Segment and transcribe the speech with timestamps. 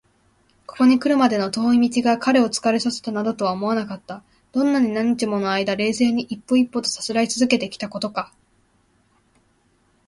[0.65, 4.23] ここにくるまでの遠い道が彼を疲れさせたなどとは思われなかった。
[4.51, 8.33] どんなに何日ものあいだ、冷静に一歩一歩とさすらいつづけてきたことか！